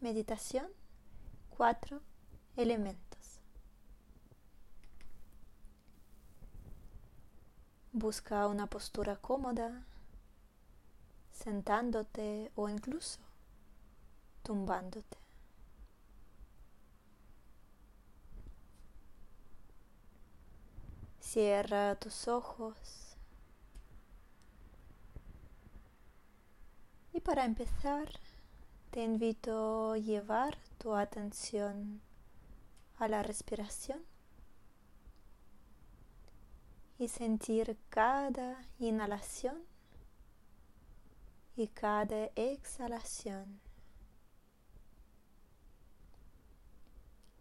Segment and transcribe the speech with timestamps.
[0.00, 0.66] Meditación,
[1.50, 2.00] cuatro
[2.56, 3.38] elementos.
[7.92, 9.84] Busca una postura cómoda,
[11.32, 13.20] sentándote o incluso
[14.42, 15.18] tumbándote.
[21.20, 23.18] Cierra tus ojos.
[27.12, 28.08] Y para empezar,
[28.90, 32.00] te invito a llevar tu atención
[32.98, 34.04] a la respiración
[36.98, 39.62] y sentir cada inhalación
[41.56, 43.60] y cada exhalación.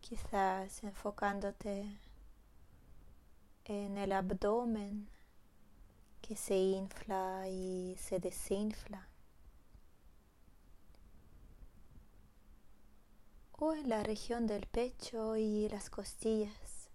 [0.02, 1.98] Quizás enfocándote
[3.66, 5.10] en el abdomen
[6.22, 9.09] que se infla y se desinfla.
[13.60, 16.90] O en la región del pecho y las costillas.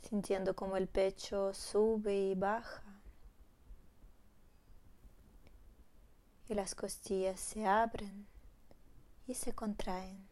[0.00, 3.02] Sintiendo como el pecho sube y baja.
[6.48, 8.26] Y las costillas se abren
[9.26, 10.30] y se contraen.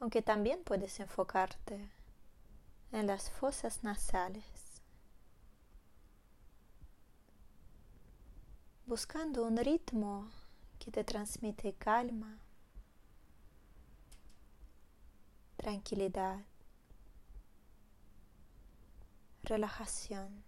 [0.00, 1.90] aunque también puedes enfocarte
[2.90, 4.59] en las fosas nasales,
[8.90, 10.28] buscando un ritmo
[10.80, 12.40] que te transmite calma,
[15.56, 16.40] tranquilidad,
[19.44, 20.42] relajación.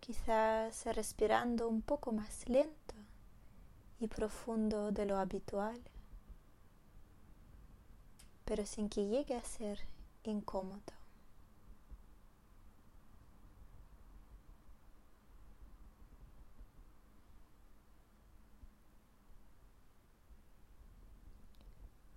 [0.00, 2.94] Quizás respirando un poco más lento
[4.00, 5.80] y profundo de lo habitual,
[8.44, 9.78] pero sin que llegue a ser
[10.24, 10.95] incómodo.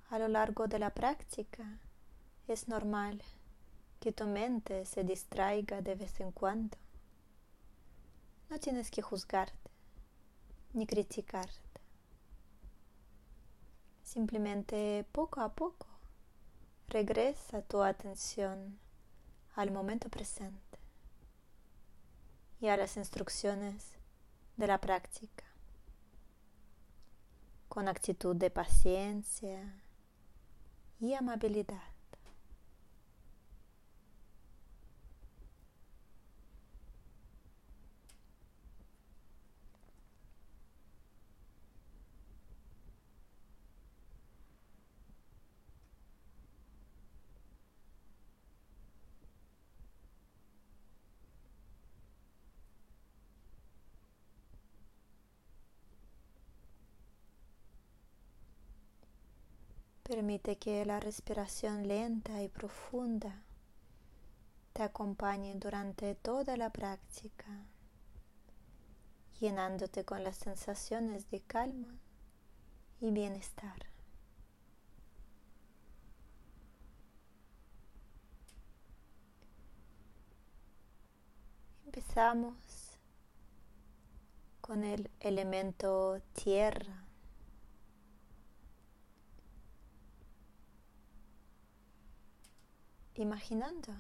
[0.10, 1.80] A lo largo de la práctica
[2.48, 3.22] es normal
[4.00, 6.78] que tu mente se distraiga de vez en cuando.
[8.50, 9.70] No tienes que juzgarte
[10.74, 11.82] ni criticarte.
[14.02, 15.86] Simplemente poco a poco
[16.88, 18.80] regresa tu atención
[19.54, 20.80] al momento presente
[22.60, 23.94] y a las instrucciones
[24.58, 25.44] de la práctica
[27.68, 29.84] con actitud de paciencia
[31.00, 31.82] y amabilidad.
[60.30, 63.42] Permite que la respiración lenta y profunda
[64.74, 67.48] te acompañe durante toda la práctica,
[69.40, 71.98] llenándote con las sensaciones de calma
[73.00, 73.88] y bienestar.
[81.86, 83.00] Empezamos
[84.62, 87.09] con el elemento tierra.
[93.20, 93.94] Imaginando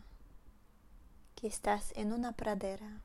[1.35, 3.01] que estás en una pradera,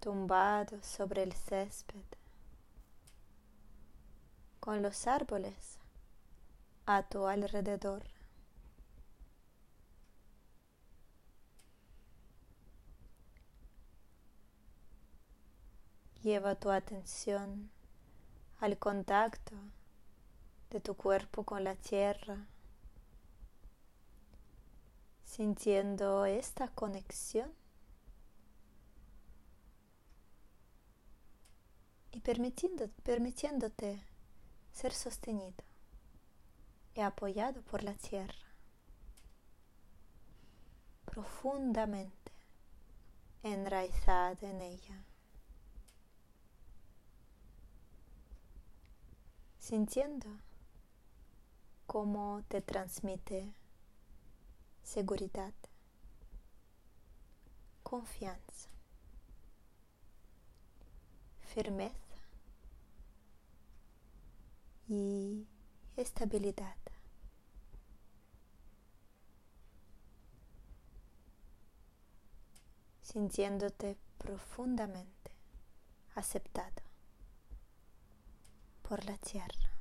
[0.00, 2.04] tumbado sobre el césped,
[4.58, 5.78] con los árboles
[6.86, 8.04] a tu alrededor.
[16.22, 17.70] Lleva tu atención
[18.60, 19.54] al contacto
[20.76, 22.36] de tu cuerpo con la tierra,
[25.24, 27.50] sintiendo esta conexión
[32.12, 34.04] y permitiendo, permitiéndote
[34.70, 35.64] ser sostenido
[36.94, 38.46] y apoyado por la tierra
[41.06, 42.32] profundamente
[43.42, 45.04] enraizada en ella.
[49.58, 50.45] Sintiendo
[51.86, 53.54] cómo te transmite
[54.82, 55.54] seguridad,
[57.82, 58.68] confianza,
[61.40, 61.96] firmeza
[64.88, 65.46] y
[65.96, 66.76] estabilidad.
[73.02, 75.30] sintiéndote profundamente
[76.16, 76.82] aceptado
[78.82, 79.75] por la tierra.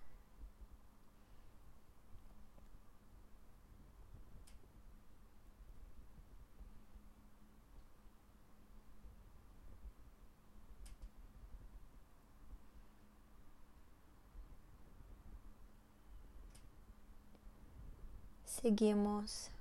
[18.66, 19.52] Seguimos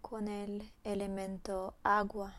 [0.00, 2.34] con el elemento agua,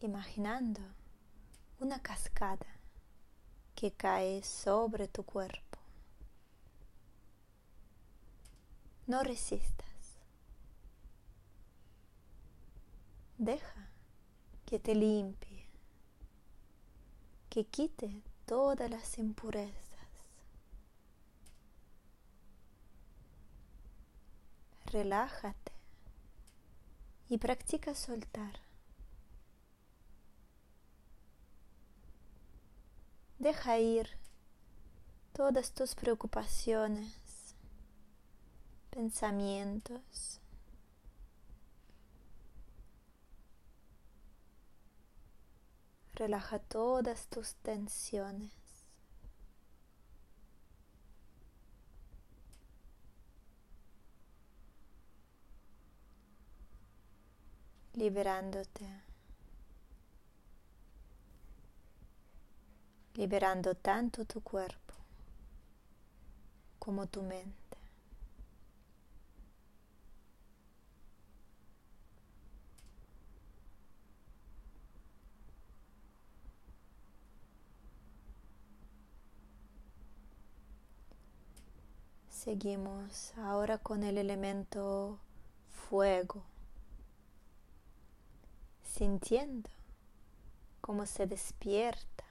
[0.00, 0.80] imaginando
[1.78, 2.66] una cascada
[3.76, 5.78] que cae sobre tu cuerpo.
[9.06, 10.18] No resistas.
[13.38, 13.90] Deja
[14.66, 15.68] que te limpie,
[17.48, 19.83] que quite todas las impurezas
[24.94, 25.72] relájate
[27.28, 28.60] y practica soltar.
[33.40, 34.08] Deja ir
[35.32, 37.56] todas tus preocupaciones,
[38.90, 40.40] pensamientos.
[46.12, 48.63] Relaja todas tus tensiones.
[57.94, 58.86] Liberándote,
[63.14, 64.94] liberando tanto tu cuerpo
[66.78, 67.54] como tu mente.
[82.28, 85.18] Seguimos ahora con el elemento
[85.70, 86.42] fuego
[88.96, 89.68] sintiendo
[90.80, 92.24] cómo se despierta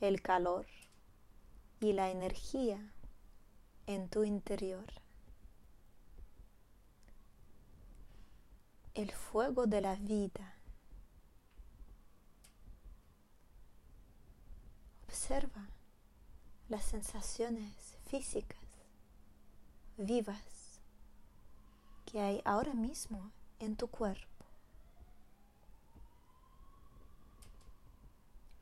[0.00, 0.66] el calor
[1.78, 2.94] y la energía
[3.86, 4.86] en tu interior.
[8.94, 10.54] El fuego de la vida.
[15.04, 15.68] Observa
[16.70, 18.58] las sensaciones físicas
[19.98, 20.80] vivas
[22.06, 24.29] que hay ahora mismo en tu cuerpo.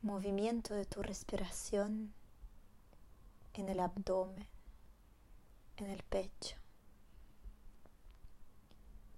[0.09, 2.11] Movimiento de tu respiración
[3.53, 4.47] en el abdomen,
[5.77, 6.57] en el pecho.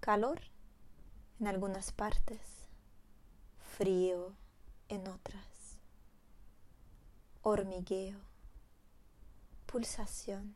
[0.00, 0.42] Calor
[1.40, 2.66] en algunas partes,
[3.78, 4.34] frío
[4.90, 5.78] en otras,
[7.40, 8.20] hormigueo,
[9.64, 10.54] pulsación,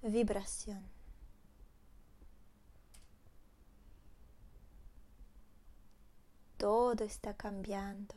[0.00, 0.88] vibración.
[6.56, 8.14] Todo está cambiando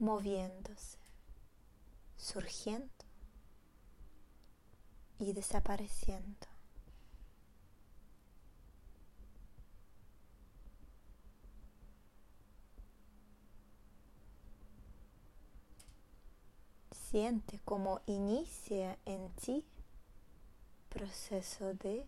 [0.00, 0.98] moviéndose,
[2.16, 2.90] surgiendo
[5.18, 6.48] y desapareciendo.
[17.10, 19.66] Siente cómo inicia en ti
[20.88, 22.06] proceso de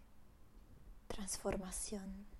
[1.08, 2.31] transformación.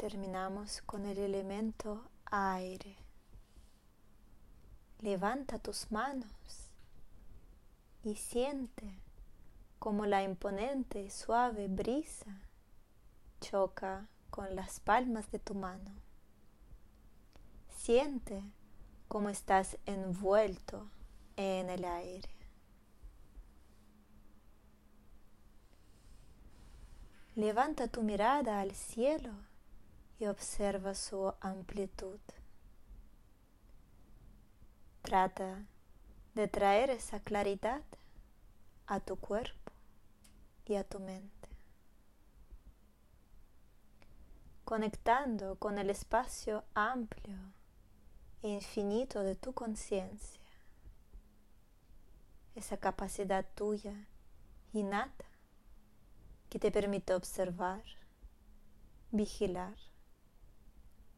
[0.00, 2.96] Terminamos con el elemento aire.
[5.00, 6.70] Levanta tus manos
[8.02, 8.98] y siente
[9.78, 12.48] como la imponente y suave brisa
[13.42, 15.92] choca con las palmas de tu mano.
[17.68, 18.42] Siente
[19.06, 20.90] como estás envuelto
[21.36, 22.30] en el aire.
[27.34, 29.49] Levanta tu mirada al cielo
[30.20, 32.20] y observa su amplitud.
[35.00, 35.66] Trata
[36.34, 37.82] de traer esa claridad
[38.86, 39.72] a tu cuerpo
[40.66, 41.48] y a tu mente,
[44.64, 47.38] conectando con el espacio amplio
[48.42, 50.42] e infinito de tu conciencia,
[52.54, 54.06] esa capacidad tuya
[54.74, 55.24] innata
[56.50, 57.82] que te permite observar,
[59.12, 59.89] vigilar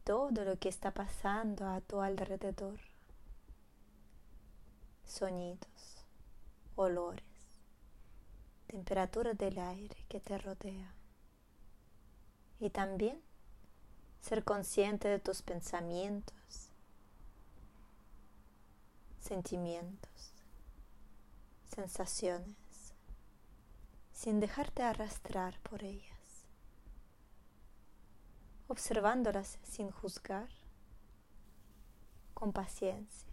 [0.05, 2.81] todo lo que está pasando a tu alrededor.
[5.05, 6.05] Sonidos,
[6.75, 7.25] olores,
[8.67, 10.95] temperatura del aire que te rodea.
[12.59, 13.21] Y también
[14.21, 16.71] ser consciente de tus pensamientos,
[19.21, 20.33] sentimientos,
[21.75, 22.95] sensaciones,
[24.13, 26.12] sin dejarte arrastrar por ellas,
[28.73, 30.49] observándolas sin juzgar,
[32.33, 33.31] con paciencia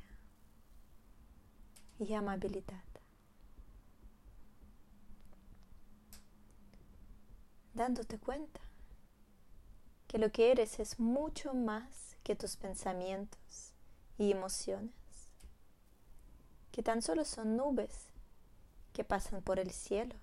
[1.98, 2.84] y amabilidad.
[7.74, 8.60] Dándote cuenta
[10.10, 13.72] que lo que eres es mucho más que tus pensamientos
[14.18, 14.92] y emociones,
[16.74, 18.10] que tan solo son nubes
[18.92, 20.18] que pasan por el cielo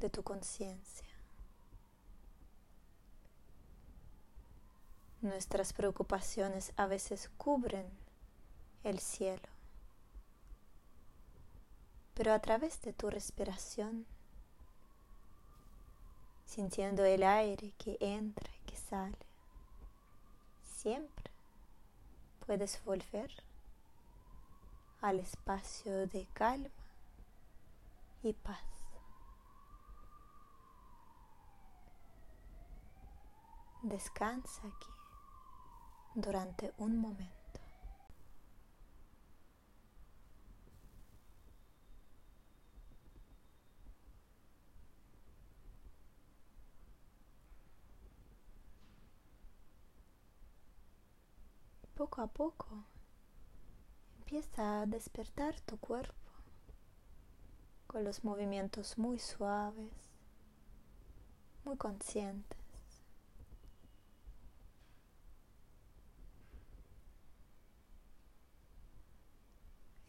[0.00, 1.05] de tu conciencia.
[5.26, 7.86] Nuestras preocupaciones a veces cubren
[8.84, 9.48] el cielo,
[12.14, 14.06] pero a través de tu respiración,
[16.44, 18.56] sintiendo el aire que entra
[18.88, 19.18] sale.
[20.62, 21.30] Siempre
[22.46, 23.30] puedes volver
[25.00, 26.68] al espacio de calma
[28.22, 28.62] y paz.
[33.82, 34.95] Descansa aquí
[36.16, 37.36] durante un momento.
[51.94, 52.84] poco a poco
[54.18, 56.12] empieza a despertar tu cuerpo
[57.86, 59.94] con los movimientos muy suaves,
[61.64, 62.65] muy conscientes.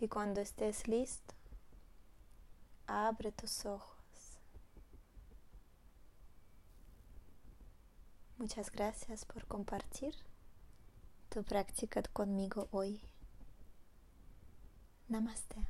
[0.08, 1.36] Y cuando estés listo,
[2.86, 4.40] abre tus ojos.
[8.38, 10.16] Muchas gracias por compartir
[11.28, 13.02] tu práctica conmigo hoy.
[15.10, 15.68] Namaste.